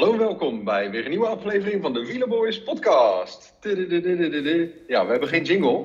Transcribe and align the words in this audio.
Hallo 0.00 0.14
en 0.14 0.18
welkom 0.18 0.64
bij 0.64 0.90
weer 0.90 1.04
een 1.04 1.10
nieuwe 1.10 1.26
aflevering 1.26 1.82
van 1.82 1.92
de 1.92 2.06
Wielerboys 2.06 2.62
podcast. 2.62 3.54
Ja, 4.86 5.04
we 5.04 5.10
hebben 5.10 5.28
geen 5.28 5.44
jingle, 5.44 5.84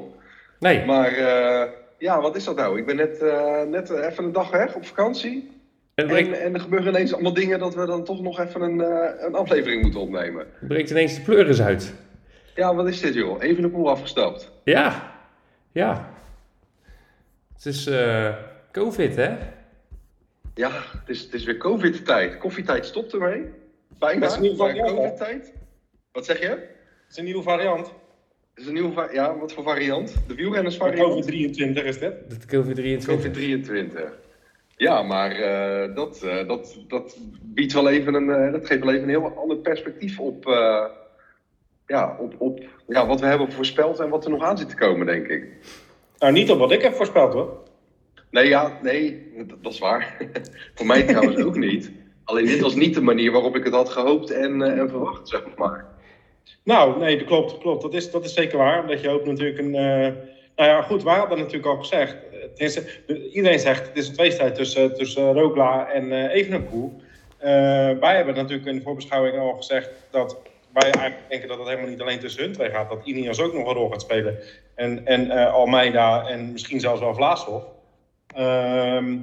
Nee, 0.59 0.85
maar 0.85 1.11
eh, 1.11 1.71
ja, 1.97 2.21
wat 2.21 2.35
is 2.35 2.43
dat 2.43 2.55
nou? 2.55 2.77
Ik 2.77 2.85
ben 2.85 2.95
net, 2.95 3.21
eh, 3.21 3.63
net 3.63 3.89
even 3.89 4.23
een 4.23 4.31
dag 4.31 4.51
weg 4.51 4.75
op 4.75 4.85
vakantie. 4.85 5.51
breekt, 5.95 6.27
En, 6.27 6.41
en 6.41 6.53
er 6.53 6.59
gebeuren 6.59 6.87
ineens 6.87 7.13
allemaal 7.13 7.33
dingen 7.33 7.59
dat 7.59 7.75
we 7.75 7.85
dan 7.85 8.03
toch 8.03 8.21
nog 8.21 8.39
even 8.39 8.61
een, 8.61 8.81
eh, 8.81 9.25
een 9.25 9.35
aflevering 9.35 9.81
moeten 9.81 9.99
opnemen. 9.99 10.47
breekt 10.67 10.89
ineens 10.89 11.15
de 11.15 11.21
pleuris 11.21 11.61
uit. 11.61 11.93
Ja, 12.55 12.75
wat 12.75 12.87
is 12.87 13.01
dit 13.01 13.13
joh? 13.13 13.43
Even 13.43 13.61
de 13.61 13.69
poel 13.69 13.89
afgestapt. 13.89 14.51
Ja, 14.63 15.11
ja. 15.71 16.09
Het 17.53 17.65
is 17.65 17.87
eh, 17.87 18.35
COVID, 18.71 19.15
hè? 19.15 19.37
Ja, 20.53 20.71
het 20.71 21.09
is, 21.09 21.21
het 21.21 21.33
is 21.33 21.43
weer 21.43 21.57
covid-tijd. 21.57 22.37
Koffietijd 22.37 22.85
stopt 22.85 23.13
ermee. 23.13 23.63
Bijna, 23.99 24.19
Dat 24.19 24.29
is 24.29 24.35
een 24.35 24.41
nieuwe 24.41 24.57
maar 24.57 24.67
variant, 24.67 24.97
covid-tijd. 24.97 25.53
Wat 26.11 26.25
zeg 26.25 26.39
je? 26.39 26.47
Het 26.47 26.67
is 27.09 27.17
een 27.17 27.23
nieuwe 27.23 27.43
variant. 27.43 27.87
Het 27.87 28.63
is 28.63 28.67
een 28.67 28.73
nieuwe, 28.73 29.09
ja, 29.13 29.37
wat 29.37 29.53
voor 29.53 29.63
variant? 29.63 30.15
De 30.27 30.35
wielrennersvariant? 30.35 31.11
Over 31.11 31.25
23 31.25 31.83
is 31.83 31.99
dit. 31.99 32.13
Dat 32.29 32.45
COVID-23. 32.45 33.05
COVID-23. 33.05 34.23
Ja, 34.77 35.01
maar 35.01 35.31
eh, 35.31 35.95
dat, 35.95 36.23
eh, 36.23 36.47
dat, 36.47 36.77
dat 36.87 37.17
biedt 37.41 37.73
wel 37.73 37.89
even 37.89 38.13
een, 38.13 38.29
eh, 38.29 38.51
dat 38.51 38.65
geeft 38.65 38.83
wel 38.83 38.93
even 38.93 39.03
een 39.03 39.09
heel 39.09 39.37
ander 39.37 39.57
perspectief 39.57 40.19
op, 40.19 40.47
eh, 40.47 40.85
ja, 41.87 42.17
op, 42.19 42.35
op 42.37 42.63
ja, 42.87 43.07
wat 43.07 43.19
we 43.19 43.25
hebben 43.25 43.51
voorspeld 43.51 43.99
en 43.99 44.09
wat 44.09 44.25
er 44.25 44.31
nog 44.31 44.43
aan 44.43 44.57
zit 44.57 44.69
te 44.69 44.75
komen, 44.75 45.05
denk 45.05 45.27
ik. 45.27 45.47
Nou, 46.17 46.33
niet 46.33 46.51
op 46.51 46.59
wat 46.59 46.71
ik 46.71 46.81
heb 46.81 46.93
voorspeld 46.93 47.33
hoor. 47.33 47.63
Nee, 48.29 48.47
ja, 48.47 48.79
nee, 48.81 49.31
dat, 49.47 49.63
dat 49.63 49.73
is 49.73 49.79
waar. 49.79 50.17
Voor 50.75 50.85
mij 50.85 51.03
trouwens 51.03 51.43
ook 51.43 51.55
niet. 51.55 51.91
Alleen 52.25 52.45
dit 52.45 52.59
was 52.61 52.75
niet 52.75 52.93
de 52.93 53.01
manier 53.01 53.31
waarop 53.31 53.55
ik 53.55 53.63
het 53.63 53.73
had 53.73 53.89
gehoopt 53.89 54.31
en, 54.31 54.61
eh, 54.61 54.79
en 54.79 54.89
verwacht, 54.89 55.27
zeg 55.27 55.43
maar. 55.55 55.85
Nou, 56.63 56.99
nee, 56.99 57.17
dat 57.17 57.25
klopt, 57.27 57.57
klopt. 57.57 57.81
Dat 57.81 57.93
is, 57.93 58.11
dat 58.11 58.25
is 58.25 58.33
zeker 58.33 58.57
waar. 58.57 58.81
Omdat 58.81 59.01
je 59.01 59.09
ook 59.09 59.25
natuurlijk 59.25 59.57
een. 59.59 59.75
eh, 59.75 60.11
nou 60.55 60.69
ja, 60.69 60.81
goed, 60.81 61.03
wij 61.03 61.17
hadden 61.17 61.37
natuurlijk 61.37 61.65
al 61.65 61.77
gezegd. 61.77 62.15
de- 63.05 63.29
iedereen 63.31 63.59
zegt 63.59 63.87
het 63.87 63.97
is 63.97 64.07
een 64.07 64.13
tweestrijd 64.13 64.55
tussen, 64.55 64.93
tussen 64.95 65.33
Rookla 65.33 65.91
en. 65.91 66.11
Eh, 67.37 67.99
wij 67.99 68.15
hebben 68.15 68.35
natuurlijk 68.35 68.65
in 68.67 68.75
de 68.75 68.81
voorbeschouwing 68.81 69.37
al 69.39 69.53
gezegd 69.53 69.89
dat 70.11 70.37
wij 70.73 70.91
eigenlijk 70.91 71.29
denken 71.29 71.47
dat 71.47 71.57
het 71.57 71.67
helemaal 71.67 71.89
niet 71.89 72.01
alleen 72.01 72.19
tussen 72.19 72.43
hun 72.43 72.53
twee 72.53 72.69
gaat. 72.69 72.89
Dat 72.89 73.05
Ineos 73.05 73.39
ook 73.41 73.53
nog 73.53 73.67
een 73.67 73.73
rol 73.73 73.89
gaat 73.89 74.01
spelen. 74.01 74.37
En, 74.75 75.05
en 75.05 75.51
Almeida 75.51 76.27
en 76.27 76.51
misschien 76.51 76.79
zelfs 76.79 76.99
wel 76.99 77.15
Vlaashoff. 77.15 77.65
Ehm, 78.35 79.15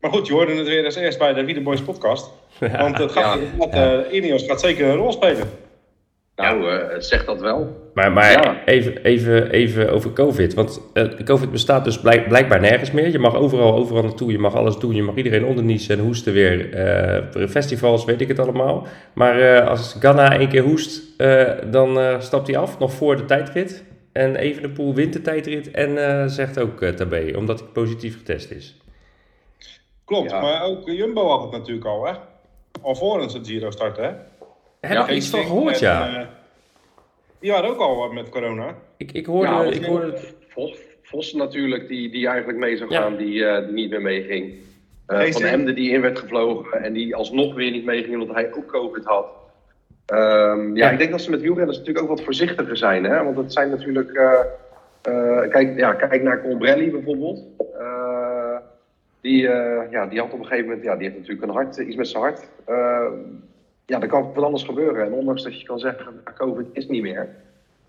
maar 0.00 0.10
goed, 0.10 0.26
je 0.26 0.32
hoorde 0.32 0.54
het 0.54 0.66
weer 0.66 0.84
als 0.84 0.94
eerst 0.96 1.18
bij 1.18 1.32
de 1.32 1.44
Wiedeboys 1.44 1.82
podcast. 1.82 2.30
Want 2.58 2.98
het 2.98 3.12
gaat, 3.12 3.38
eh, 3.70 3.98
Ineos 4.10 4.44
gaat 4.46 4.60
zeker 4.60 4.88
een 4.88 4.96
rol 4.96 5.12
spelen. 5.12 5.48
Nou, 6.36 6.70
eh, 6.70 6.98
zeg 6.98 7.24
dat 7.24 7.40
wel. 7.40 7.88
Maar, 7.94 8.12
maar 8.12 8.32
Ja. 8.32 8.64
even, 8.64 9.04
even, 9.04 9.50
even 9.50 9.90
over 9.92 10.12
COVID. 10.12 10.54
Want 10.54 10.80
eh, 10.92 11.04
COVID 11.24 11.50
bestaat 11.50 11.84
dus 11.84 12.00
blijk- 12.00 12.28
blijkbaar 12.28 12.60
nergens 12.60 12.90
meer. 12.90 13.10
Je 13.10 13.18
mag 13.18 13.34
overal, 13.34 13.74
overal 13.74 14.02
naartoe. 14.02 14.32
Je 14.32 14.38
mag 14.38 14.54
alles 14.54 14.76
doen. 14.78 14.94
Je 14.94 15.02
mag 15.02 15.14
iedereen 15.16 15.44
onderniezen 15.44 15.98
en 15.98 16.04
hoesten 16.04 16.32
weer. 16.32 16.74
eh, 16.74 17.48
festivals, 17.48 18.04
weet 18.04 18.20
ik 18.20 18.28
het 18.28 18.38
allemaal. 18.38 18.86
Maar 19.12 19.40
eh, 19.40 19.68
als 19.68 19.96
Ganna 20.00 20.38
één 20.38 20.48
keer 20.48 20.62
hoest, 20.62 21.02
eh, 21.20 21.48
dan 21.70 21.98
eh, 21.98 22.20
stapt 22.20 22.46
hij 22.46 22.56
af. 22.56 22.78
Nog 22.78 22.92
voor 22.92 23.16
de 23.16 23.24
tijdrit. 23.24 23.84
En 24.12 24.36
Evenepoel 24.36 24.94
wint 24.94 25.12
de 25.12 25.22
tijdrit. 25.22 25.70
En 25.70 26.08
eh, 26.08 26.26
zegt 26.26 26.60
ook 26.60 26.82
uh, 26.82 26.88
tabé, 26.88 27.32
omdat 27.36 27.58
hij 27.60 27.68
positief 27.68 28.16
getest 28.18 28.50
is. 28.50 28.76
Klopt, 30.04 30.30
Ja. 30.30 30.40
maar 30.40 30.62
ook 30.64 30.88
Jumbo 30.90 31.28
had 31.28 31.42
het 31.42 31.50
natuurlijk 31.52 31.86
al, 31.86 32.06
hè? 32.06 32.12
Alvorens 32.82 33.32
het 33.34 33.46
Giro 33.46 33.70
starten, 33.70 34.04
hè? 34.04 34.10
Heb 34.80 34.92
Ja, 34.92 35.08
ik 35.08 35.14
iets 35.16 35.28
van 35.30 35.40
gehoord, 35.44 35.80
en, 35.82 35.86
ja. 35.88 36.20
eh, 36.20 36.26
die 37.40 37.50
waren 37.50 37.70
ook 37.70 37.78
al 37.80 37.96
wat 37.96 38.12
met 38.12 38.28
corona. 38.28 38.74
Ik, 38.96 39.12
ik 39.12 39.26
hoorde... 39.26 39.50
Ja, 39.52 39.62
ik 39.62 39.84
hoorde 39.84 40.18
Vos, 40.48 40.78
Vos 41.02 41.32
natuurlijk, 41.32 41.88
die, 41.88 42.10
die 42.10 42.26
eigenlijk 42.28 42.58
mee 42.58 42.76
zou 42.76 42.90
Ja. 42.90 43.00
gaan, 43.00 43.16
die, 43.16 43.44
eh, 43.46 43.64
die 43.64 43.72
niet 43.74 43.90
meer 43.90 44.02
meeging. 44.02 44.54
Eh, 45.06 45.32
van. 45.32 45.42
Emden 45.44 45.74
die 45.74 45.90
in 45.90 46.00
werd 46.00 46.18
gevlogen 46.18 46.82
en 46.82 46.92
die 46.92 47.14
alsnog 47.16 47.54
weer 47.54 47.70
niet 47.70 47.84
meeging 47.84 48.20
omdat 48.20 48.34
hij 48.36 48.54
ook 48.54 48.66
COVID 48.66 49.04
had. 49.04 49.26
Ehm, 50.06 50.76
ja, 50.76 50.86
Ja. 50.86 50.90
ik 50.90 50.98
denk 50.98 51.10
dat 51.10 51.20
ze 51.20 51.30
met 51.30 51.40
wielrenners 51.40 51.78
natuurlijk 51.78 52.04
ook 52.04 52.16
wat 52.16 52.24
voorzichtiger 52.24 52.76
zijn. 52.76 53.04
Hè? 53.04 53.24
Want 53.24 53.36
het 53.36 53.52
zijn 53.52 53.70
natuurlijk... 53.70 54.10
eh, 54.12 54.40
eh, 55.02 55.50
kijk, 55.50 55.78
ja, 55.78 55.92
kijk 55.94 56.22
naar 56.22 56.42
Colbrelli 56.42 56.90
bijvoorbeeld. 56.90 57.42
Die, 59.20 59.48
eh, 59.48 59.90
ja, 59.90 60.06
die 60.06 60.18
had 60.20 60.32
op 60.32 60.38
een 60.38 60.44
gegeven 60.46 60.66
moment... 60.68 60.84
Ja, 60.84 60.94
die 60.96 61.02
heeft 61.02 61.18
natuurlijk 61.18 61.46
een 61.46 61.54
hart, 61.54 61.76
iets 61.76 61.96
met 61.96 62.08
zijn 62.08 62.22
hart. 62.22 62.48
Eh, 62.64 63.06
ja, 63.86 64.00
er 64.00 64.08
kan 64.08 64.30
van 64.34 64.44
alles 64.44 64.62
gebeuren. 64.62 65.04
En 65.06 65.12
ondanks 65.12 65.42
dat 65.42 65.60
je 65.60 65.66
kan 65.66 65.78
zeggen, 65.78 66.20
nou, 66.24 66.36
COVID 66.36 66.66
is 66.72 66.86
niet 66.88 67.02
meer... 67.02 67.28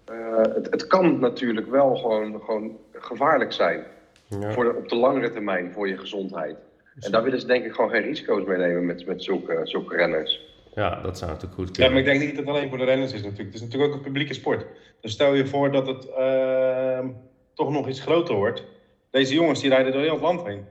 Eh, 0.05 0.37
het, 0.37 0.67
het 0.69 0.87
kan 0.87 1.19
natuurlijk 1.19 1.67
wel 1.69 1.95
gewoon, 1.95 2.41
gewoon 2.41 2.77
gevaarlijk 2.93 3.51
zijn 3.51 3.83
Ja. 4.27 4.51
voor 4.51 4.63
de, 4.63 4.75
op 4.75 4.89
de 4.89 4.95
langere 4.95 5.31
termijn 5.31 5.71
voor 5.71 5.87
je 5.87 5.97
gezondheid. 5.97 6.55
En 6.99 7.11
daar 7.11 7.23
willen 7.23 7.39
ze 7.39 7.47
denk 7.47 7.65
ik 7.65 7.71
gewoon 7.73 7.89
geen 7.89 8.01
risico's 8.01 8.45
mee 8.45 8.57
nemen 8.57 8.85
met, 8.85 9.05
met 9.05 9.23
zulke, 9.23 9.59
zulke 9.63 9.95
renners. 9.95 10.49
Ja, 10.75 11.01
dat 11.01 11.17
zou 11.17 11.31
natuurlijk 11.31 11.59
goed 11.59 11.67
Ja, 11.67 11.73
kunnen. 11.73 11.91
maar 11.91 11.99
ik 12.01 12.05
denk 12.07 12.19
niet 12.19 12.29
dat 12.37 12.45
het 12.45 12.55
alleen 12.55 12.69
voor 12.69 12.77
de 12.77 12.83
renners 12.83 13.13
is 13.13 13.21
natuurlijk. 13.21 13.45
Het 13.47 13.55
is 13.55 13.61
natuurlijk 13.61 13.91
ook 13.91 13.97
een 13.97 14.03
publieke 14.05 14.33
sport. 14.33 14.65
Dus 15.01 15.11
stel 15.11 15.33
je 15.33 15.47
voor 15.47 15.71
dat 15.71 15.87
het 15.87 16.09
ehm, 16.09 17.07
toch 17.53 17.71
nog 17.71 17.87
iets 17.87 18.01
groter 18.01 18.35
wordt. 18.35 18.63
Deze 19.09 19.33
jongens 19.33 19.61
die 19.61 19.69
rijden 19.69 19.91
door 19.91 20.01
heel 20.01 20.11
het 20.13 20.21
land 20.21 20.43
heen. 20.45 20.65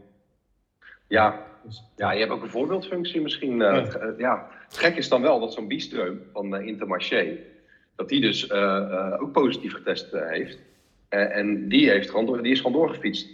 Ja, 1.11 1.43
Dus- 1.65 1.83
ja 1.97 2.13
je 2.13 2.19
hebt 2.21 2.33
ook 2.33 2.43
een 2.43 2.51
voorbeeldfunctie 2.51 3.21
misschien. 3.21 3.63
eh, 3.63 3.75
Ja. 3.75 3.81
het, 3.83 3.95
eh, 3.99 4.09
ja. 4.19 4.47
het 4.69 4.77
gek 4.79 4.97
is 4.97 5.09
dan 5.09 5.23
wel 5.23 5.41
dat 5.41 5.53
zo'n 5.53 5.69
Bistreum 5.69 6.23
van 6.33 6.55
uh, 6.55 6.67
Intermarché, 6.67 7.37
dat 7.97 8.09
die 8.09 8.21
dus 8.21 8.47
eh, 8.47 8.77
eh, 8.77 9.23
ook 9.23 9.33
positief 9.33 9.73
getest 9.73 10.13
eh, 10.13 10.29
heeft. 10.29 10.59
Eh, 11.09 11.37
en 11.37 11.69
die, 11.69 11.91
heeft 11.91 12.11
gewoon, 12.11 12.27
door- 12.27 12.43
die 12.43 12.53
is 12.53 12.61
gewoon 12.61 12.77
doorgefietst. 12.81 13.29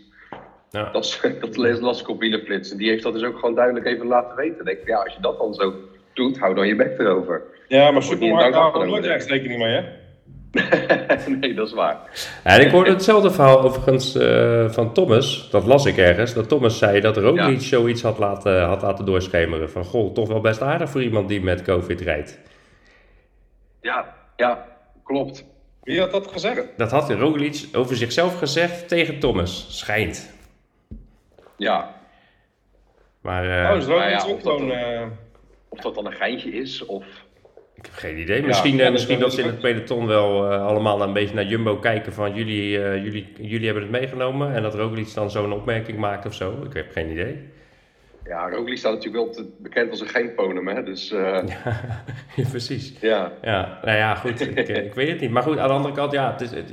Ja. 0.71 0.91
Dat, 0.93 1.05
is- 1.05 1.21
dat 1.41 1.57
las 1.81 2.01
ik 2.01 2.09
op. 2.09 2.23
En 2.71 2.79
die 2.79 2.89
heeft 2.89 3.03
dat 3.03 3.13
dus 3.13 3.23
ook 3.25 3.39
gewoon 3.39 3.55
duidelijk 3.55 3.87
even 3.87 4.07
laten 4.07 4.37
weten. 4.37 4.65
Denk 4.65 4.79
ik, 4.81 4.87
ja, 4.87 5.03
als 5.03 5.15
je 5.15 5.21
dat 5.21 5.39
dan 5.39 5.55
zo 5.55 5.75
doet, 6.13 6.39
hou 6.39 6.55
dan 6.55 6.67
je 6.67 6.77
bek 6.77 6.99
erover. 6.99 7.43
Ja, 7.69 7.83
maar 7.85 7.93
niet 7.93 8.03
supermarkt 8.03 8.55
houden 8.55 8.89
nooit 8.89 9.05
rechtsrekening 9.05 9.61
mee, 9.63 9.73
hè? 9.73 9.83
nee, 11.41 11.55
dat 11.55 11.67
is 11.67 11.73
waar. 11.73 11.99
En 12.43 12.61
ik 12.61 12.71
hoorde 12.71 12.91
hetzelfde 12.91 13.31
verhaal 13.31 13.61
overigens 13.61 14.15
eh, 14.15 14.69
van 14.71 14.93
Thomas. 14.93 15.51
Dat 15.51 15.65
las 15.65 15.85
ik 15.87 15.97
ergens. 15.97 16.35
Dat 16.35 16.49
Thomas 16.49 16.79
zei 16.79 17.01
dat 17.01 17.17
Roglic 17.17 17.61
zoiets 17.61 18.03
had 18.03 18.19
laten, 18.19 18.63
had 18.65 18.83
laten 18.83 19.05
doorschemeren. 19.05 19.71
Van, 19.71 19.85
goh, 19.85 20.13
toch 20.13 20.29
wel 20.29 20.41
best 20.41 20.63
aardig 20.63 20.91
voor 20.91 21.03
iemand 21.03 21.29
die 21.29 21.41
met 21.43 21.63
COVID 21.63 22.01
rijdt. 22.01 22.39
Ja, 23.81 24.15
ja, 24.37 24.67
klopt. 25.05 25.45
Wie 25.83 26.01
had 26.01 26.11
dat 26.13 26.27
gezegd? 26.33 26.65
Dat 26.77 26.91
had 26.91 27.11
Roglic 27.11 27.65
over 27.73 27.97
zichzelf 27.97 28.39
gezegd 28.39 28.89
tegen 28.89 29.19
Thomas. 29.19 29.67
Schijnt. 29.79 30.35
Ja, 31.57 31.95
Maar 33.21 33.65
eh, 33.65 33.71
oh, 33.71 33.75
dus 33.77 33.85
Roglic 33.85 33.99
nou 33.99 34.11
ja, 34.11 34.17
is 34.17 34.25
of 34.25 34.31
ook 34.31 34.43
dat 34.43 34.53
gewoon... 34.53 34.69
dan- 34.69 34.79
eh, 34.79 35.07
of 35.69 35.81
dat 35.81 35.95
dan 35.95 36.07
een 36.07 36.13
geintje 36.13 36.51
is 36.53 36.87
of... 36.87 37.05
ik 37.87 37.93
heb 37.93 38.01
geen 38.11 38.19
idee. 38.19 38.43
Misschien, 38.43 38.73
ja, 38.73 38.79
eh, 38.79 38.85
dat 38.85 38.93
misschien 38.93 39.15
is 39.17 39.23
dat 39.23 39.33
ze 39.33 39.41
in 39.41 39.47
het 39.47 39.59
peloton 39.61 40.07
wel 40.07 40.51
eh, 40.53 40.67
allemaal 40.67 41.03
een 41.03 41.13
beetje 41.13 41.35
naar 41.35 41.45
Jumbo 41.47 41.77
kijken. 41.77 42.13
Van 42.13 42.35
jullie, 42.35 42.83
eh, 42.83 43.05
jullie, 43.05 43.33
jullie 43.41 43.65
hebben 43.65 43.83
het 43.83 43.93
meegenomen. 43.93 44.55
En 44.55 44.63
dat 44.63 44.75
Roglic 44.75 45.15
dan 45.15 45.31
zo'n 45.31 45.53
opmerking 45.53 45.99
maakt 45.99 46.27
of 46.27 46.35
zo. 46.35 46.63
Ik 46.69 46.73
heb 46.75 46.93
geen 46.93 47.11
idee. 47.11 47.39
Ja, 48.25 48.49
Roglic 48.51 48.79
staat 48.79 48.93
natuurlijk 48.95 49.25
wel 49.25 49.33
te- 49.35 49.51
bekend 49.59 49.91
als 49.91 50.01
een 50.01 50.09
geenponem, 50.09 50.69
hè. 50.69 50.83
Dus 50.83 51.09
Ja, 52.37 52.45
precies. 52.51 52.93
ja. 53.01 53.33
Ja, 53.43 53.79
nou 53.85 53.97
ja, 53.97 54.15
goed. 54.15 54.41
Ik, 54.41 54.69
ik 54.69 54.95
weet 54.95 55.09
het 55.09 55.21
niet. 55.21 55.31
Maar 55.31 55.43
goed, 55.43 55.59
aan 55.59 55.69
de 55.69 55.75
andere 55.75 55.95
kant, 55.95 56.13
ja, 56.13 56.33
het 56.33 56.41
is, 56.41 56.51
het- 56.51 56.69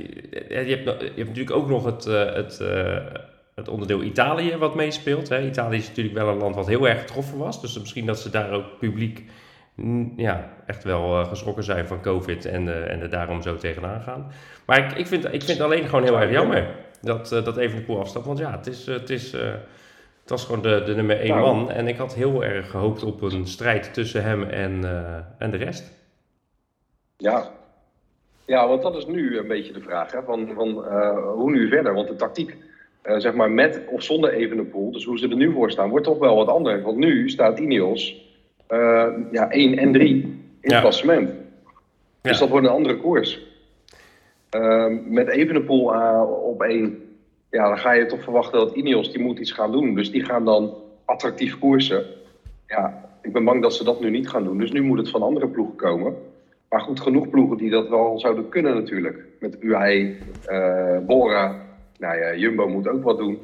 je, 0.48 0.54
hebt, 0.54 0.84
je 0.84 1.04
hebt 1.16 1.16
natuurlijk 1.16 1.50
ook 1.56 1.68
nog 1.68 1.84
het, 1.84 2.04
het, 2.34 2.60
het 3.54 3.68
onderdeel 3.68 4.02
Italië 4.02 4.56
wat 4.56 4.74
meespeelt. 4.74 5.28
Hè. 5.28 5.46
Italië 5.46 5.76
is 5.76 5.88
natuurlijk 5.88 6.16
wel 6.16 6.28
een 6.28 6.38
land 6.38 6.54
wat 6.54 6.66
heel 6.68 6.88
erg 6.88 7.00
getroffen 7.00 7.38
was. 7.38 7.60
Dus 7.60 7.78
misschien 7.78 8.06
dat 8.06 8.20
ze 8.20 8.30
daar 8.30 8.50
ook 8.52 8.64
publiek 8.78 9.22
ja, 10.16 10.48
echt 10.66 10.84
wel 10.84 11.20
eh, 11.20 11.28
geschrokken 11.28 11.64
zijn 11.64 11.86
van 11.86 12.00
COVID 12.00 12.44
en, 12.44 12.68
eh, 12.68 12.92
en 12.92 13.00
er 13.00 13.10
daarom 13.10 13.42
zo 13.42 13.56
tegenaan 13.56 14.00
gaan. 14.00 14.32
Maar 14.66 14.78
ik, 14.78 14.98
ik, 14.98 15.06
vind, 15.06 15.24
ik 15.24 15.42
vind 15.42 15.58
het 15.58 15.60
alleen 15.60 15.88
gewoon 15.88 16.04
heel 16.04 16.20
erg 16.20 16.30
jammer 16.30 16.68
dat, 17.00 17.32
eh, 17.32 17.44
dat 17.44 17.56
even 17.56 17.78
de 17.78 17.84
poel 17.84 18.00
afstapt. 18.00 18.26
Want 18.26 18.38
ja, 18.38 18.50
het, 18.50 18.66
is, 18.66 18.86
het, 18.86 19.10
is, 19.10 19.32
het 19.32 20.30
was 20.30 20.44
gewoon 20.44 20.62
de, 20.62 20.82
de 20.84 20.94
nummer 20.94 21.20
één 21.20 21.34
Nou. 21.34 21.40
man. 21.40 21.70
En 21.70 21.88
ik 21.88 21.96
had 21.96 22.14
heel 22.14 22.44
erg 22.44 22.70
gehoopt 22.70 23.02
op 23.02 23.22
een 23.22 23.46
strijd 23.46 23.94
tussen 23.94 24.22
hem 24.22 24.42
en, 24.42 24.84
en 25.38 25.50
de 25.50 25.56
rest. 25.56 25.92
Ja. 27.16 27.50
ja, 28.44 28.68
want 28.68 28.82
dat 28.82 28.96
is 28.96 29.06
nu 29.06 29.38
een 29.38 29.48
beetje 29.48 29.72
de 29.72 29.80
vraag, 29.80 30.12
hè. 30.12 30.22
Van, 30.22 30.50
van 30.54 30.68
hoe 31.34 31.50
nu 31.50 31.68
verder? 31.68 31.94
Want 31.94 32.08
de 32.08 32.16
tactiek, 32.16 32.56
zeg 33.02 33.34
maar 33.34 33.50
met 33.50 33.80
of 33.86 34.02
zonder 34.02 34.32
Evenepoel, 34.32 34.92
dus 34.92 35.04
hoe 35.04 35.18
ze 35.18 35.28
er 35.28 35.36
nu 35.36 35.52
voor 35.52 35.70
staan, 35.70 35.90
wordt 35.90 36.06
toch 36.06 36.18
wel 36.18 36.36
wat 36.36 36.48
anders. 36.48 36.82
Want 36.82 36.96
nu 36.96 37.28
staat 37.30 37.58
Ineos 37.58 38.23
eh, 38.66 39.06
ja, 39.32 39.50
1 39.50 39.78
en 39.78 39.92
3 39.92 40.08
in 40.14 40.48
Ja. 40.60 40.70
het 40.72 40.80
klassement. 40.80 41.28
Dus 42.20 42.32
Ja. 42.32 42.38
dat 42.38 42.48
wordt 42.48 42.66
een 42.66 42.72
andere 42.72 42.96
koers. 42.96 43.46
Ehm, 44.50 44.96
met 45.04 45.28
Evenepoel 45.28 45.94
eh, 45.94 46.22
op 46.44 46.62
1, 46.62 47.02
ja, 47.50 47.68
dan 47.68 47.78
ga 47.78 47.92
je 47.92 48.06
toch 48.06 48.22
verwachten 48.22 48.58
dat 48.58 48.74
Ineos, 48.74 49.12
die 49.12 49.22
moet 49.22 49.38
iets 49.38 49.52
gaan 49.52 49.72
doen. 49.72 49.94
Dus 49.94 50.10
die 50.10 50.24
gaan 50.24 50.44
dan 50.44 50.74
attractief 51.04 51.58
koersen. 51.58 52.04
Ja, 52.66 53.10
ik 53.22 53.32
ben 53.32 53.44
bang 53.44 53.62
dat 53.62 53.74
ze 53.74 53.84
dat 53.84 54.00
nu 54.00 54.10
niet 54.10 54.28
gaan 54.28 54.44
doen. 54.44 54.58
Dus 54.58 54.72
nu 54.72 54.82
moet 54.82 54.98
het 54.98 55.10
van 55.10 55.22
andere 55.22 55.48
ploegen 55.48 55.76
komen. 55.76 56.14
Maar 56.68 56.80
goed, 56.80 57.00
genoeg 57.00 57.28
ploegen 57.28 57.56
die 57.56 57.70
dat 57.70 57.88
wel 57.88 58.18
zouden 58.18 58.48
kunnen 58.48 58.74
natuurlijk. 58.74 59.24
Met 59.40 59.56
UAE, 59.60 60.16
eh, 60.46 60.98
Bora, 61.06 61.62
nou 61.98 62.18
ja, 62.18 62.34
Jumbo 62.34 62.68
moet 62.68 62.88
ook 62.88 63.02
wat 63.02 63.18
doen. 63.18 63.38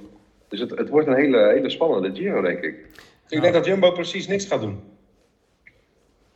Dus 0.49 0.61
het, 0.61 0.71
het 0.71 0.89
wordt 0.89 1.07
een 1.07 1.15
hele, 1.15 1.49
hele 1.49 1.71
spannende 1.71 2.15
Giro, 2.15 2.41
denk 2.41 2.61
ik. 2.61 2.75
Ik 3.29 3.41
denk 3.41 3.55
dat 3.55 3.67
Jumbo 3.67 3.91
precies 3.93 4.27
niks 4.29 4.47
gaat 4.47 4.61
doen. 4.61 4.81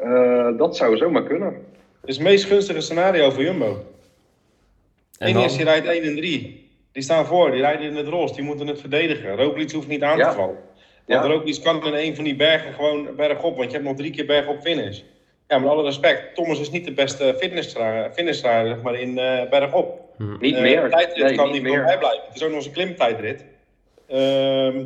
Uh, 0.05 0.59
dat 0.59 0.77
zou 0.77 0.97
zomaar 0.97 1.25
kunnen. 1.25 1.49
Het 2.01 2.11
is 2.11 2.17
het 2.17 2.27
meest 2.27 2.45
gunstige 2.45 2.81
scenario 2.81 3.31
voor 3.31 3.43
Jumbo. 3.43 3.85
En 5.19 5.29
Ineos 5.29 5.56
die 5.56 5.65
rijdt 5.65 5.87
1 5.87 6.03
en 6.03 6.17
3. 6.17 6.62
Die 6.93 7.03
staan 7.03 7.27
voor, 7.27 7.51
die 7.51 7.61
rijden 7.61 7.87
in 7.87 7.97
het 7.97 8.09
roze, 8.09 8.35
die 8.35 8.45
moeten 8.45 8.67
het 8.67 8.81
verdedigen. 8.81 9.37
Roglic 9.37 9.71
hoeft 9.71 9.89
niet 9.89 10.03
aan 10.03 10.19
te 10.19 10.33
vallen. 10.33 10.59
Want 11.06 11.25
ja. 11.25 11.27
Roglic 11.27 11.62
kan 11.62 11.87
in 11.87 11.95
een 11.95 12.15
van 12.15 12.25
die 12.25 12.37
bergen 12.37 12.75
gewoon 12.75 13.09
bergop, 13.17 13.56
want 13.56 13.71
je 13.71 13.77
hebt 13.77 13.89
nog 13.89 13.97
drie 13.97 14.11
keer 14.11 14.27
bergop 14.27 14.61
finish. 14.61 15.01
Ja, 15.49 15.59
met 15.59 15.71
alle 15.71 15.83
respect, 15.83 16.35
Thomas 16.35 16.61
is 16.61 16.71
niet 16.71 16.85
de 16.85 16.93
beste 16.93 17.35
finishrijder 18.15 18.75
zeg 18.75 18.83
maar, 18.83 18.95
in 18.95 19.19
uh, 19.19 19.49
bergop. 19.50 20.00
Hm. 20.17 20.37
Niet 20.41 20.55
uh, 20.55 20.61
meer. 20.61 20.91
tijdrit 20.91 21.25
nee, 21.25 21.35
kan 21.35 21.53
niet 21.53 21.62
meer 21.62 21.85
bijblijven. 21.85 22.23
Het 22.27 22.37
is 22.37 22.43
ook 22.43 22.49
nog 22.49 22.57
eens 22.57 22.67
een 22.67 22.73
klimtijdrit. 22.73 23.45
Uh, 24.09 24.85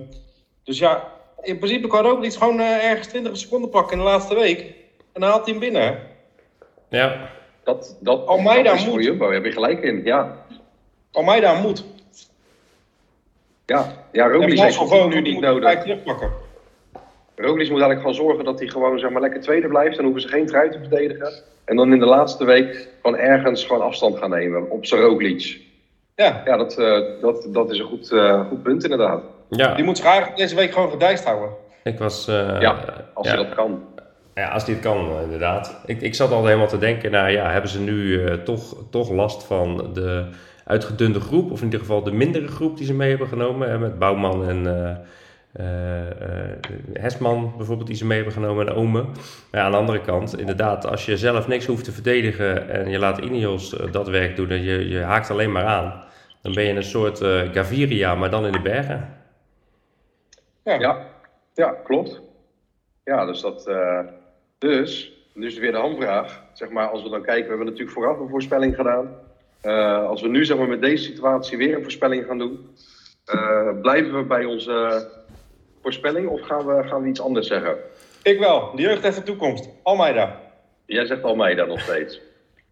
dus 0.64 0.78
ja, 0.78 1.12
in 1.42 1.58
principe 1.58 1.88
kan 1.88 2.04
Roglic 2.04 2.32
gewoon 2.32 2.60
uh, 2.60 2.90
ergens 2.90 3.08
20 3.08 3.36
seconden 3.36 3.70
pakken 3.70 3.92
in 3.92 3.98
de 3.98 4.04
laatste 4.04 4.34
week. 4.34 4.74
En 5.18 5.24
dan 5.24 5.32
haalt 5.32 5.44
hij 5.44 5.54
hem 5.54 5.62
binnen. 5.62 5.98
Ja. 6.88 7.30
Dat, 7.64 7.96
dat, 8.00 8.26
Almeida 8.26 8.70
dat 8.70 8.78
is 8.78 8.84
moet. 8.84 8.92
voor 8.92 9.02
Jumbo, 9.02 9.24
daar 9.24 9.34
heb 9.34 9.44
je 9.44 9.52
gelijk 9.52 9.82
in, 9.82 10.04
ja. 10.04 10.36
Almeida 11.12 11.60
moet. 11.60 11.84
Ja, 13.66 13.92
ja 14.12 14.28
Roglic 14.28 14.58
heeft 14.58 14.76
gewoon 14.76 15.08
nu 15.08 15.20
niet 15.20 15.40
nodig. 15.40 15.84
Roglic 17.36 17.70
moet 17.70 17.80
eigenlijk 17.80 18.00
gewoon 18.00 18.14
zorgen 18.14 18.44
dat 18.44 18.58
hij 18.58 18.68
gewoon 18.68 18.98
zeg 18.98 19.10
maar, 19.10 19.20
lekker 19.20 19.40
tweede 19.40 19.68
blijft. 19.68 19.96
Dan 19.96 20.04
hoeven 20.04 20.22
ze 20.22 20.28
geen 20.28 20.46
trui 20.46 20.70
te 20.70 20.78
verdedigen. 20.78 21.32
En 21.64 21.76
dan 21.76 21.92
in 21.92 21.98
de 21.98 22.06
laatste 22.06 22.44
week 22.44 22.88
gewoon 23.02 23.18
ergens 23.18 23.64
gewoon 23.64 23.82
afstand 23.82 24.18
gaan 24.18 24.30
nemen 24.30 24.70
op 24.70 24.86
zijn 24.86 25.00
Roglic. 25.00 25.60
Ja, 26.14 26.42
ja 26.44 26.56
dat, 26.56 26.78
uh, 26.78 27.00
dat, 27.20 27.48
dat 27.48 27.70
is 27.70 27.78
een 27.78 27.86
goed, 27.86 28.10
uh, 28.10 28.48
goed 28.48 28.62
punt 28.62 28.82
inderdaad. 28.82 29.22
Ja. 29.50 29.74
Die 29.74 29.84
moet 29.84 29.96
zich 29.96 30.06
eigenlijk 30.06 30.36
deze 30.36 30.54
week 30.54 30.72
gewoon 30.72 30.90
gedijst 30.90 31.24
houden. 31.24 31.50
Ik 31.84 31.98
was... 31.98 32.28
Uh, 32.28 32.60
ja, 32.60 32.84
als 33.14 33.26
ja. 33.28 33.34
hij 33.34 33.44
dat 33.44 33.54
kan. 33.54 33.96
Ja, 34.38 34.48
als 34.48 34.64
dit 34.64 34.80
kan, 34.80 35.20
inderdaad. 35.22 35.80
Ik, 35.86 36.00
ik 36.00 36.14
zat 36.14 36.30
al 36.30 36.46
helemaal 36.46 36.68
te 36.68 36.78
denken, 36.78 37.10
nou 37.10 37.30
ja, 37.30 37.50
hebben 37.50 37.70
ze 37.70 37.80
nu 37.80 38.42
toch, 38.42 38.76
toch 38.90 39.10
last 39.10 39.44
van 39.44 39.90
de 39.92 40.28
uitgedunde 40.64 41.20
groep, 41.20 41.50
of 41.50 41.58
in 41.58 41.64
ieder 41.64 41.80
geval 41.80 42.02
de 42.02 42.12
mindere 42.12 42.48
groep 42.48 42.76
die 42.76 42.86
ze 42.86 42.94
mee 42.94 43.08
hebben 43.08 43.28
genomen, 43.28 43.80
met 43.80 43.98
Bouwman 43.98 44.48
en 44.48 44.64
uh, 45.60 45.66
Hesman 46.92 47.52
bijvoorbeeld, 47.56 47.86
die 47.86 47.96
ze 47.96 48.06
mee 48.06 48.16
hebben 48.16 48.34
genomen 48.34 48.66
en 48.66 48.74
Ome. 48.74 49.02
Maar 49.02 49.12
ja, 49.50 49.62
aan 49.62 49.70
de 49.70 49.76
andere 49.76 50.00
kant, 50.00 50.38
inderdaad, 50.38 50.86
als 50.86 51.06
je 51.06 51.16
zelf 51.16 51.48
niks 51.48 51.66
hoeft 51.66 51.84
te 51.84 51.92
verdedigen 51.92 52.68
en 52.68 52.90
je 52.90 52.98
laat 52.98 53.18
Ineos 53.18 53.70
dat 53.90 54.08
werk 54.08 54.36
doen 54.36 54.50
en 54.50 54.62
je, 54.62 54.88
je 54.88 54.98
haakt 54.98 55.30
alleen 55.30 55.52
maar 55.52 55.64
aan, 55.64 56.04
dan 56.42 56.54
ben 56.54 56.64
je 56.64 56.74
een 56.74 56.82
soort 56.82 57.18
Gaviria, 57.52 58.14
maar 58.14 58.30
dan 58.30 58.46
in 58.46 58.52
de 58.52 58.62
bergen. 58.62 59.08
Ja, 60.62 61.06
ja 61.54 61.70
klopt. 61.84 62.20
Ja, 63.04 63.26
dus 63.26 63.40
dat. 63.40 63.70
Dus, 64.58 65.12
dus 65.34 65.58
weer 65.58 65.72
de 65.72 65.78
handvraag. 65.78 66.42
Zeg 66.52 66.68
maar, 66.68 66.88
als 66.88 67.02
we 67.02 67.08
dan 67.08 67.22
kijken, 67.22 67.42
we 67.42 67.48
hebben 67.48 67.66
natuurlijk 67.66 67.92
vooraf 67.92 68.18
een 68.18 68.28
voorspelling 68.28 68.74
gedaan. 68.74 69.16
Uh, 69.64 70.06
als 70.06 70.22
we 70.22 70.28
nu 70.28 70.44
zeg 70.44 70.56
maar, 70.56 70.68
met 70.68 70.80
deze 70.80 71.04
situatie 71.04 71.58
weer 71.58 71.76
een 71.76 71.82
voorspelling 71.82 72.26
gaan 72.26 72.38
doen, 72.38 72.68
uh, 73.34 73.80
blijven 73.80 74.16
we 74.16 74.22
bij 74.22 74.44
onze 74.44 75.08
voorspelling 75.82 76.28
of 76.28 76.40
gaan 76.40 76.66
we, 76.66 76.88
gaan 76.88 77.02
we 77.02 77.08
iets 77.08 77.20
anders 77.20 77.46
zeggen? 77.46 77.76
Ik 78.22 78.38
wel. 78.38 78.72
De 78.76 78.82
jeugd 78.82 79.02
heeft 79.02 79.16
de 79.16 79.22
toekomst. 79.22 79.68
Almeida. 79.82 80.40
Jij 80.86 81.06
zegt 81.06 81.22
Almeida 81.22 81.64
nog 81.64 81.80
steeds. 81.80 82.20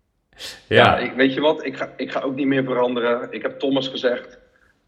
ja. 0.68 0.84
ja 0.84 0.98
ik, 0.98 1.12
weet 1.12 1.34
je 1.34 1.40
wat? 1.40 1.64
Ik 1.64 1.76
ga, 1.76 1.92
ik 1.96 2.10
ga 2.10 2.20
ook 2.20 2.34
niet 2.34 2.46
meer 2.46 2.64
veranderen. 2.64 3.26
Ik 3.30 3.42
heb 3.42 3.58
Thomas 3.58 3.88
gezegd. 3.88 4.38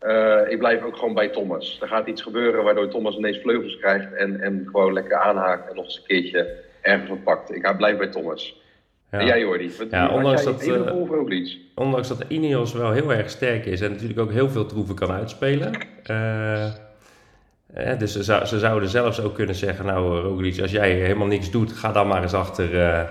Uh, 0.02 0.40
ik 0.48 0.58
blijf 0.58 0.82
ook 0.82 0.96
gewoon 0.96 1.14
bij 1.14 1.28
Thomas. 1.28 1.78
Er 1.80 1.88
gaat 1.88 2.06
iets 2.06 2.22
gebeuren 2.22 2.64
waardoor 2.64 2.88
Thomas 2.88 3.16
ineens 3.16 3.38
vleugels 3.38 3.78
krijgt 3.78 4.14
en, 4.14 4.40
en 4.40 4.68
gewoon 4.70 4.92
lekker 4.92 5.16
aanhaakt 5.16 5.68
en 5.68 5.74
nog 5.74 5.84
eens 5.84 5.96
een 5.96 6.06
keertje 6.06 6.66
ergens 6.88 7.10
wat 7.10 7.22
pakt. 7.22 7.54
Ik 7.54 7.66
ga 7.66 7.72
blijf 7.72 7.98
bij 7.98 8.08
Thomas. 8.08 8.60
Ja. 9.10 9.18
En 9.18 9.26
jij 9.26 9.40
Jordi, 9.40 9.72
wat, 9.78 9.90
ja, 9.90 10.08
ondanks, 10.08 10.44
dat, 10.44 10.66
uh, 10.66 10.94
ondanks 11.74 12.08
dat 12.08 12.24
Ineos 12.28 12.72
wel 12.72 12.92
heel 12.92 13.12
erg 13.12 13.30
sterk 13.30 13.66
is 13.66 13.80
en 13.80 13.90
natuurlijk 13.90 14.20
ook 14.20 14.32
heel 14.32 14.50
veel 14.50 14.66
troeven 14.66 14.94
kan 14.94 15.10
uitspelen. 15.10 15.72
Uh, 16.10 16.64
eh, 17.74 17.98
dus 17.98 18.12
ze, 18.12 18.22
zou, 18.22 18.44
ze, 18.44 18.58
zouden 18.58 18.88
zelfs 18.88 19.20
ook 19.20 19.34
kunnen 19.34 19.54
zeggen, 19.54 19.86
nou 19.86 20.20
Roglic, 20.20 20.60
als 20.60 20.70
jij 20.70 20.90
helemaal 20.90 21.26
niks 21.26 21.50
doet, 21.50 21.72
ga 21.72 21.92
dan 21.92 22.06
maar 22.06 22.22
eens 22.22 22.34
achter, 22.34 22.74
uh, 22.74 23.02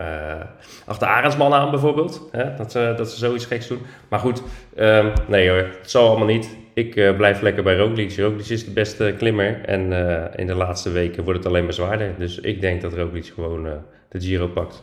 uh, 0.00 0.40
achter 0.86 1.08
Arendsman 1.08 1.52
aan 1.52 1.70
bijvoorbeeld. 1.70 2.28
Hè? 2.32 2.54
Dat, 2.54 2.72
ze, 2.72 2.94
dat 2.96 3.10
ze 3.10 3.18
zoiets 3.18 3.44
geks 3.44 3.66
doen. 3.66 3.82
Maar 4.08 4.20
goed, 4.20 4.42
um, 4.78 5.12
nee 5.26 5.48
hoor, 5.48 5.68
het 5.80 5.90
zal 5.90 6.08
allemaal 6.08 6.26
niet. 6.26 6.56
Ik 6.74 7.16
blijf 7.16 7.40
lekker 7.40 7.62
bij 7.62 7.76
Roglic. 7.76 8.16
Roglic 8.16 8.48
is 8.48 8.64
de 8.64 8.70
beste 8.70 9.14
klimmer 9.18 9.64
en 9.64 9.92
in 10.36 10.46
de 10.46 10.54
laatste 10.54 10.90
weken 10.90 11.24
wordt 11.24 11.38
het 11.38 11.48
alleen 11.48 11.64
maar 11.64 11.72
zwaarder. 11.72 12.14
Dus 12.18 12.38
ik 12.38 12.60
denk 12.60 12.80
dat 12.80 12.92
Roglic 12.92 13.26
gewoon 13.26 13.62
de 14.08 14.20
Giro 14.20 14.48
pakt. 14.48 14.82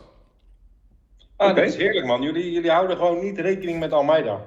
Ah, 1.36 1.50
okay. 1.50 1.64
dat 1.64 1.72
is 1.72 1.80
heerlijk 1.80 2.06
man. 2.06 2.22
Jullie, 2.22 2.52
jullie 2.52 2.70
houden 2.70 2.96
gewoon 2.96 3.24
niet 3.24 3.38
rekening 3.38 3.78
met 3.78 3.92
Almeida. 3.92 4.46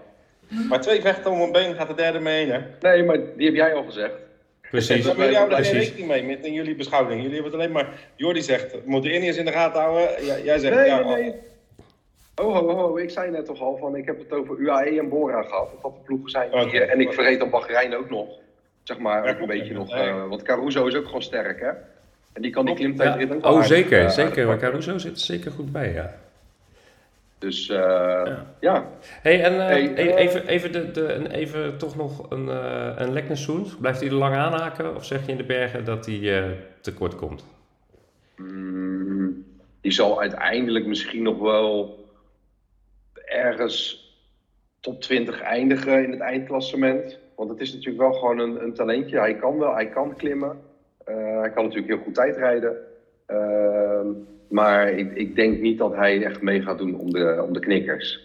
Maar 0.69 0.81
twee 0.81 1.01
vechten 1.01 1.31
om 1.31 1.41
een 1.41 1.51
been 1.51 1.75
gaat 1.75 1.88
de 1.88 1.93
derde 1.93 2.19
mee 2.19 2.51
hè? 2.51 2.59
Nee, 2.81 3.03
maar 3.03 3.17
die 3.38 3.45
heb 3.45 3.55
jij 3.55 3.73
al 3.73 3.83
gezegd. 3.83 4.13
Precies. 4.69 5.05
Maar 5.05 5.17
jullie 5.17 5.35
houden 5.35 5.57
er 5.57 5.65
geen 5.65 5.79
rekening 5.79 6.07
mee 6.07 6.23
met 6.23 6.45
in 6.45 6.53
jullie 6.53 6.75
beschouwing. 6.75 7.21
Jullie 7.21 7.33
hebben 7.33 7.51
het 7.51 7.61
alleen 7.61 7.71
maar... 7.71 7.89
Jordi 8.15 8.41
zegt, 8.41 8.85
moet 8.85 9.03
de 9.03 9.13
Indiërs 9.13 9.38
in 9.38 9.45
de 9.45 9.51
gaten 9.51 9.81
houden. 9.81 10.09
jij 10.43 10.59
zegt, 10.59 10.75
nee, 10.75 10.85
ja... 10.85 11.03
Nee, 11.03 11.21
nee. 11.21 11.33
Oh, 12.41 12.57
ho, 12.57 12.75
ho, 12.75 12.97
ik 12.97 13.09
zei 13.09 13.31
net 13.31 13.45
toch 13.45 13.61
al 13.61 13.77
van, 13.77 13.95
ik 13.95 14.05
heb 14.05 14.19
het 14.19 14.31
over 14.31 14.57
UAE 14.57 14.99
en 14.99 15.09
Bora 15.09 15.41
gehad. 15.41 15.71
Dat 15.71 15.81
dat 15.81 15.95
de 15.95 16.01
ploegen 16.05 16.29
zijn 16.29 16.51
die, 16.51 16.61
okay. 16.61 16.81
En 16.81 17.01
ik 17.01 17.13
verreed 17.13 17.39
dan 17.39 17.49
Bahrein 17.49 17.95
ook 17.95 18.09
nog. 18.09 18.27
Zeg 18.83 18.99
maar, 18.99 19.25
ja, 19.25 19.33
ook 19.33 19.39
een 19.39 19.47
beetje 19.47 19.73
nog... 19.73 19.95
Uh, 19.95 20.27
want 20.27 20.41
Caruso 20.41 20.85
is 20.85 20.95
ook 20.95 21.05
gewoon 21.05 21.21
sterk, 21.21 21.59
hè? 21.59 21.69
En 22.33 22.41
die 22.41 22.51
kan 22.51 22.65
die 22.65 22.75
klimtijd 22.75 23.29
ja. 23.29 23.35
ook 23.35 23.45
Oh, 23.45 23.63
zeker, 23.63 24.11
zeker. 24.11 24.47
Maar 24.47 24.57
Caruso 24.57 24.97
zit 24.97 25.11
er 25.11 25.17
zeker 25.17 25.51
goed 25.51 25.71
bij, 25.71 25.93
ja. 25.93 26.13
Dus 27.38 27.69
uh, 27.69 27.77
ja. 27.77 28.45
ja. 28.59 28.89
Hey, 29.21 29.43
en 29.43 29.53
uh, 29.53 29.59
hey, 29.59 29.91
uh, 29.91 30.15
even, 30.15 30.47
even, 30.47 30.71
de, 30.71 30.91
de, 30.91 31.29
even 31.31 31.77
toch 31.77 31.95
nog 31.95 32.31
een, 32.31 32.45
uh, 32.45 32.91
een 32.95 33.13
Leknessoen. 33.13 33.67
Blijft 33.79 33.99
hij 33.99 34.09
er 34.09 34.15
lang 34.15 34.35
aanhaken 34.35 34.95
of 34.95 35.05
zeg 35.05 35.25
je 35.25 35.31
in 35.31 35.38
de 35.38 35.43
bergen 35.43 35.85
dat 35.85 36.05
hij 36.05 36.55
tekort 36.81 37.15
komt? 37.15 37.45
Mm, 38.35 39.45
die 39.81 39.91
zal 39.91 40.19
uiteindelijk 40.19 40.85
misschien 40.85 41.23
nog 41.23 41.39
wel 41.39 42.00
ergens 43.31 44.09
top 44.79 45.01
20 45.01 45.41
eindigen 45.41 46.03
in 46.03 46.11
het 46.11 46.19
eindklassement. 46.19 47.19
Want 47.35 47.50
het 47.50 47.59
is 47.59 47.73
natuurlijk 47.73 48.01
wel 48.01 48.13
gewoon 48.13 48.39
een, 48.39 48.63
een 48.63 48.73
talentje. 48.73 49.19
Hij 49.19 49.35
kan 49.35 49.57
wel, 49.57 49.73
hij 49.73 49.89
kan 49.89 50.15
klimmen. 50.15 50.59
hij 51.05 51.51
kan 51.53 51.63
natuurlijk 51.63 51.93
heel 51.93 52.03
goed 52.03 52.13
tijdrijden. 52.13 52.77
Ehm, 53.25 54.07
maar 54.50 54.89
ik, 54.89 55.13
ik, 55.13 55.35
denk 55.35 55.59
niet 55.59 55.77
dat 55.77 55.95
hij 55.95 56.23
echt 56.23 56.41
mee 56.41 56.61
gaat 56.61 56.77
doen 56.77 57.00
om 57.00 57.11
de, 57.11 57.43
om 57.47 57.53
de 57.53 57.59
knikkers. 57.59 58.19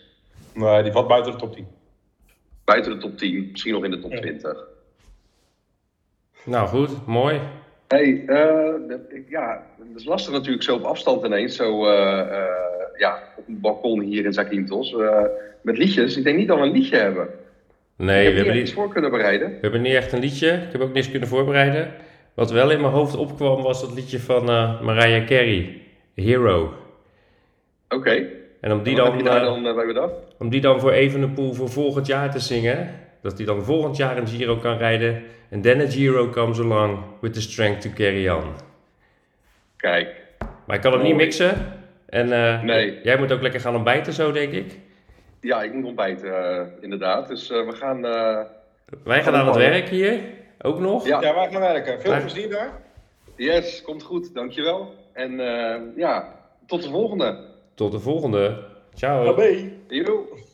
Nee, 0.54 0.82
die 0.82 0.92
valt 0.92 1.08
buiten 1.08 1.32
de 1.32 1.38
top 1.38 1.54
10. 1.54 1.66
Buiten 2.64 2.92
de 2.92 2.98
top 2.98 3.18
10, 3.18 3.48
misschien 3.50 3.72
nog 3.72 3.84
in 3.84 3.90
de 3.90 3.98
top 3.98 4.12
20. 4.12 4.68
Nou 6.44 6.68
goed, 6.68 7.06
mooi. 7.06 7.40
Hey, 7.86 8.25
uh, 8.26 8.96
ja, 9.28 9.66
het 9.78 9.96
is 9.96 10.04
lastig 10.04 10.32
natuurlijk 10.32 10.62
zo 10.62 10.75
op 10.75 10.82
afstand 10.82 11.25
ineens, 11.25 11.56
zo 11.56 11.86
uh, 11.86 12.26
uh, 12.30 12.75
ja, 12.96 13.22
op 13.36 13.48
een 13.48 13.60
balkon 13.60 14.00
hier 14.00 14.24
in 14.24 14.32
Zakynthos, 14.32 14.96
met 15.60 15.78
liedjes. 15.78 16.16
Ik 16.16 16.24
denk 16.24 16.36
niet 16.36 16.48
dat 16.48 16.58
we 16.58 16.64
een 16.64 16.72
liedje 16.72 16.96
hebben. 16.96 17.28
Nee, 17.96 18.30
we 18.30 18.36
hebben 18.36 18.54
niet 18.54 18.72
voor 18.72 18.92
kunnen 18.92 19.10
bereiden. 19.10 19.48
We 19.48 19.58
hebben 19.60 19.82
niet 19.82 19.94
echt 19.94 20.12
een 20.12 20.20
liedje. 20.20 20.52
Ik 20.52 20.72
heb 20.72 20.80
ook 20.80 20.92
niks 20.92 21.10
kunnen 21.10 21.28
voorbereiden. 21.28 21.92
Wat 22.34 22.50
wel 22.50 22.70
in 22.70 22.80
mijn 22.80 22.92
hoofd 22.92 23.16
opkwam 23.16 23.62
was 23.62 23.80
dat 23.80 23.94
liedje 23.94 24.20
van 24.20 24.44
Mariah 24.84 25.26
Carey. 25.26 25.80
Hero. 26.14 26.62
Oké. 27.88 27.94
Okay. 27.96 28.32
En 28.60 28.72
om 28.72 28.82
die 28.82 28.94
dan, 28.94 29.22
daar 29.22 29.40
dan 29.40 29.66
uh, 29.66 29.74
bij 29.74 30.10
Om 30.38 30.50
die 30.50 30.60
dan 30.60 30.80
voor 30.80 30.92
Evenepoel 30.92 31.52
voor 31.52 31.68
volgend 31.68 32.06
jaar 32.06 32.30
te 32.30 32.38
zingen. 32.38 32.90
Dat 33.22 33.36
hij 33.36 33.46
dan 33.46 33.64
volgend 33.64 33.96
jaar 33.96 34.16
een 34.16 34.28
Giro 34.28 34.56
kan 34.56 34.76
rijden. 34.76 35.22
And 35.52 35.62
then 35.62 35.80
a 35.80 35.86
Giro 35.90 36.30
comes 36.30 36.58
along 36.58 36.98
with 37.20 37.34
the 37.34 37.40
strength 37.40 37.80
to 37.80 37.90
carry 37.94 38.28
on. 38.28 38.42
Kijk. 39.76 40.08
Maar 40.66 40.76
ik 40.76 40.82
kan 40.82 40.92
hem 40.92 41.02
niet 41.02 41.16
mixen. 41.16 41.54
En 42.06 42.28
uh, 42.28 42.62
nee. 42.62 43.00
jij 43.02 43.18
moet 43.18 43.32
ook 43.32 43.42
lekker 43.42 43.60
gaan 43.60 43.75
ontbijten 43.75 44.12
zo, 44.12 44.32
denk 44.32 44.52
ik. 44.52 44.78
Ja, 45.40 45.62
ik 45.62 45.72
moet 45.72 45.84
ontbijten, 45.84 46.28
uh, 46.28 46.60
inderdaad. 46.80 47.28
Dus 47.28 47.48
we 47.48 47.72
gaan... 47.72 48.00
wij 49.04 49.22
gaan 49.22 49.34
aan 49.34 49.46
het 49.46 49.56
werk 49.56 49.88
hier, 49.88 50.20
ook 50.62 50.78
nog. 50.78 51.06
Ja, 51.06 51.20
ja 51.20 51.34
wij 51.34 51.50
gaan 51.50 51.60
werken. 51.60 52.00
Veel 52.00 52.20
plezier 52.20 52.50
daar. 52.50 52.70
Yes, 53.36 53.82
komt 53.82 54.02
goed. 54.02 54.34
Dankjewel. 54.34 54.94
En 55.12 55.32
uh, 55.32 55.76
ja, 55.96 56.34
tot 56.66 56.82
de 56.82 56.88
volgende. 56.88 57.44
Tot 57.75 57.92
de 57.92 58.00
volgende. 58.00 58.64
Ciao. 58.94 59.34
Bye. 59.34 60.45